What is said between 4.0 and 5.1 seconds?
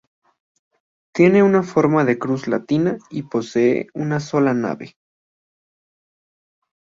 sola nave.